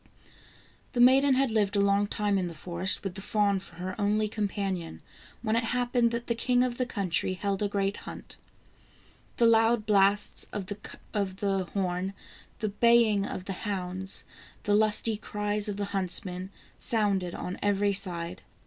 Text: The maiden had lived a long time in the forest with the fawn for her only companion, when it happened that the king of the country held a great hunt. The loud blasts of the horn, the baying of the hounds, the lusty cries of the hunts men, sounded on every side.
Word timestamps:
The 0.93 0.99
maiden 0.99 1.35
had 1.35 1.51
lived 1.51 1.75
a 1.75 1.79
long 1.79 2.07
time 2.07 2.39
in 2.39 2.47
the 2.47 2.55
forest 2.55 3.03
with 3.03 3.13
the 3.13 3.21
fawn 3.21 3.59
for 3.59 3.75
her 3.75 3.93
only 4.01 4.27
companion, 4.27 5.03
when 5.43 5.55
it 5.55 5.63
happened 5.65 6.09
that 6.09 6.25
the 6.25 6.33
king 6.33 6.63
of 6.63 6.79
the 6.79 6.87
country 6.87 7.35
held 7.35 7.61
a 7.61 7.67
great 7.69 7.97
hunt. 7.97 8.37
The 9.37 9.45
loud 9.45 9.85
blasts 9.85 10.45
of 10.51 10.65
the 10.65 11.67
horn, 11.75 12.15
the 12.57 12.69
baying 12.69 13.27
of 13.27 13.45
the 13.45 13.53
hounds, 13.53 14.23
the 14.63 14.73
lusty 14.73 15.17
cries 15.17 15.69
of 15.69 15.77
the 15.77 15.85
hunts 15.93 16.25
men, 16.25 16.49
sounded 16.79 17.35
on 17.35 17.59
every 17.61 17.93
side. 17.93 18.41